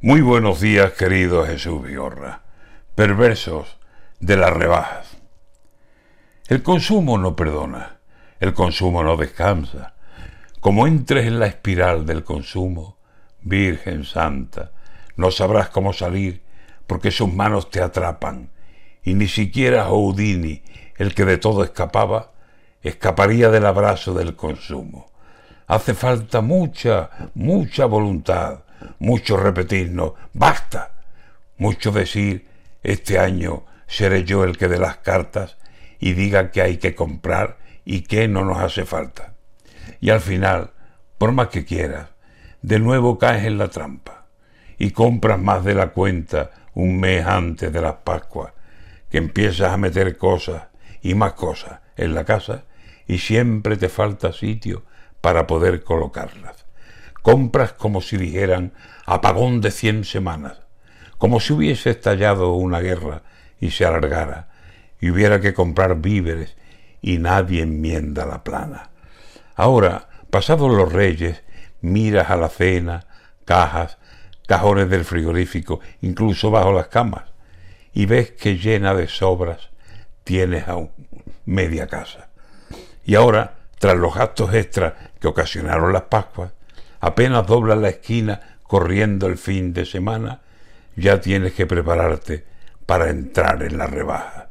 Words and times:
Muy 0.00 0.20
buenos 0.20 0.60
días, 0.60 0.92
querido 0.92 1.44
Jesús 1.44 1.82
Vigorra, 1.82 2.42
perversos 2.94 3.78
de 4.20 4.36
las 4.36 4.52
rebajas. 4.52 5.16
El 6.46 6.62
consumo 6.62 7.18
no 7.18 7.34
perdona, 7.34 7.98
el 8.38 8.54
consumo 8.54 9.02
no 9.02 9.16
descansa. 9.16 9.94
Como 10.60 10.86
entres 10.86 11.26
en 11.26 11.40
la 11.40 11.48
espiral 11.48 12.06
del 12.06 12.22
consumo, 12.22 12.96
Virgen 13.40 14.04
Santa, 14.04 14.70
no 15.16 15.32
sabrás 15.32 15.70
cómo 15.70 15.92
salir 15.92 16.44
porque 16.86 17.10
sus 17.10 17.34
manos 17.34 17.68
te 17.68 17.82
atrapan, 17.82 18.52
y 19.02 19.14
ni 19.14 19.26
siquiera 19.26 19.86
Houdini, 19.86 20.62
el 20.96 21.12
que 21.12 21.24
de 21.24 21.38
todo 21.38 21.64
escapaba, 21.64 22.30
escaparía 22.82 23.50
del 23.50 23.66
abrazo 23.66 24.14
del 24.14 24.36
consumo. 24.36 25.10
Hace 25.66 25.92
falta 25.94 26.40
mucha, 26.40 27.10
mucha 27.34 27.86
voluntad, 27.86 28.60
mucho 28.98 29.36
repetirnos, 29.36 30.12
basta, 30.32 30.92
mucho 31.56 31.90
decir, 31.92 32.48
este 32.82 33.18
año 33.18 33.64
seré 33.86 34.24
yo 34.24 34.44
el 34.44 34.56
que 34.56 34.68
dé 34.68 34.78
las 34.78 34.98
cartas 34.98 35.56
y 35.98 36.12
diga 36.12 36.50
que 36.50 36.62
hay 36.62 36.76
que 36.76 36.94
comprar 36.94 37.58
y 37.84 38.02
que 38.02 38.28
no 38.28 38.44
nos 38.44 38.58
hace 38.58 38.84
falta. 38.84 39.34
Y 40.00 40.10
al 40.10 40.20
final, 40.20 40.72
por 41.16 41.32
más 41.32 41.48
que 41.48 41.64
quieras, 41.64 42.10
de 42.62 42.78
nuevo 42.78 43.18
caes 43.18 43.44
en 43.44 43.58
la 43.58 43.68
trampa 43.68 44.26
y 44.78 44.90
compras 44.90 45.40
más 45.40 45.64
de 45.64 45.74
la 45.74 45.88
cuenta 45.88 46.50
un 46.74 47.00
mes 47.00 47.26
antes 47.26 47.72
de 47.72 47.80
las 47.80 47.94
Pascuas, 47.96 48.52
que 49.10 49.18
empiezas 49.18 49.72
a 49.72 49.76
meter 49.76 50.16
cosas 50.16 50.64
y 51.02 51.14
más 51.14 51.32
cosas 51.32 51.80
en 51.96 52.14
la 52.14 52.24
casa 52.24 52.64
y 53.06 53.18
siempre 53.18 53.76
te 53.76 53.88
falta 53.88 54.32
sitio 54.32 54.84
para 55.20 55.46
poder 55.46 55.82
colocarlas. 55.82 56.67
Compras 57.28 57.74
como 57.74 58.00
si 58.00 58.16
dijeran 58.16 58.72
apagón 59.04 59.60
de 59.60 59.70
cien 59.70 60.04
semanas, 60.04 60.62
como 61.18 61.40
si 61.40 61.52
hubiese 61.52 61.90
estallado 61.90 62.54
una 62.54 62.80
guerra 62.80 63.20
y 63.60 63.70
se 63.70 63.84
alargara, 63.84 64.48
y 64.98 65.10
hubiera 65.10 65.38
que 65.38 65.52
comprar 65.52 65.96
víveres 65.96 66.56
y 67.02 67.18
nadie 67.18 67.60
enmienda 67.60 68.24
la 68.24 68.42
plana. 68.44 68.92
Ahora, 69.56 70.08
pasados 70.30 70.72
los 70.72 70.90
reyes, 70.90 71.42
miras 71.82 72.30
a 72.30 72.38
la 72.38 72.48
cena, 72.48 73.04
cajas, 73.44 73.98
cajones 74.46 74.88
del 74.88 75.04
frigorífico, 75.04 75.80
incluso 76.00 76.50
bajo 76.50 76.72
las 76.72 76.88
camas, 76.88 77.24
y 77.92 78.06
ves 78.06 78.30
que 78.30 78.56
llena 78.56 78.94
de 78.94 79.06
sobras 79.06 79.68
tienes 80.24 80.66
aún 80.66 80.92
media 81.44 81.88
casa. 81.88 82.30
Y 83.04 83.16
ahora, 83.16 83.58
tras 83.78 83.98
los 83.98 84.14
gastos 84.14 84.54
extras 84.54 84.94
que 85.20 85.28
ocasionaron 85.28 85.92
las 85.92 86.04
Pascuas, 86.04 86.52
apenas 87.00 87.46
doblas 87.46 87.78
la 87.78 87.88
esquina 87.88 88.40
corriendo 88.62 89.26
el 89.26 89.38
fin 89.38 89.72
de 89.72 89.86
semana, 89.86 90.40
ya 90.96 91.20
tienes 91.20 91.52
que 91.54 91.66
prepararte 91.66 92.44
para 92.86 93.10
entrar 93.10 93.62
en 93.62 93.78
la 93.78 93.86
rebaja. 93.86 94.48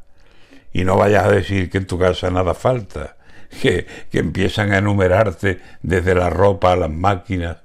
Y 0.74 0.84
no 0.84 0.98
vayas 0.98 1.26
a 1.26 1.32
decir 1.32 1.70
que 1.70 1.78
en 1.78 1.88
tu 1.88 2.00
casa 2.00 2.30
nada 2.30 2.54
falta, 2.54 3.18
que, 3.62 3.88
empiezan 4.14 4.72
a 4.72 4.78
enumerarte 4.78 5.60
desde 5.82 6.16
la 6.16 6.30
ropa 6.30 6.74
a 6.74 6.76
las 6.76 6.90
máquinas, 6.90 7.58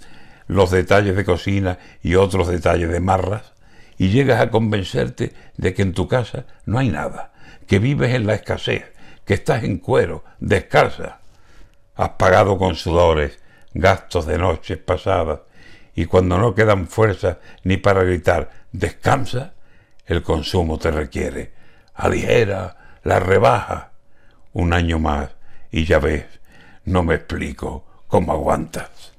los 0.47 0.71
detalles 0.71 1.17
de 1.17 1.25
cocina 1.25 1.79
y 2.03 2.15
otros 2.15 2.49
detalles 2.49 2.91
de 2.91 3.01
marras, 3.01 3.53
y 3.99 4.09
llegas 4.09 4.41
a 4.41 4.51
convencerte 4.51 5.33
de 5.57 5.75
que 5.75 5.83
en 5.83 5.93
tu 5.93 6.09
casa 6.09 6.47
no 6.65 6.79
hay 6.79 6.89
nada, 6.89 7.33
que 7.67 7.79
vives 7.79 8.15
en 8.15 8.27
la 8.27 8.35
escasez, 8.35 8.93
que 9.25 9.35
estás 9.35 9.65
en 9.65 9.79
cuero, 9.79 10.25
descalza. 10.41 11.21
Has 11.95 12.11
pagado 12.11 12.59
con 12.59 12.75
sudores 12.75 13.39
gastos 13.75 14.27
de 14.27 14.39
noches 14.39 14.79
pasadas, 14.79 15.41
y 15.95 16.07
cuando 16.07 16.39
no 16.39 16.55
quedan 16.55 16.89
fuerzas 16.89 17.39
ni 17.65 17.77
para 17.77 18.03
gritar 18.03 18.51
descansa, 18.73 19.53
el 20.07 20.23
consumo 20.23 20.79
te 20.79 20.91
requiere. 20.91 21.53
Aligera, 21.95 22.99
la 23.03 23.21
rebaja. 23.21 23.93
Un 24.53 24.73
año 24.73 24.99
más 24.99 25.31
y 25.71 25.85
ya 25.85 25.99
ves, 25.99 26.27
no 26.85 27.03
me 27.03 27.15
explico 27.15 28.05
cómo 28.07 28.33
aguantas. 28.33 29.12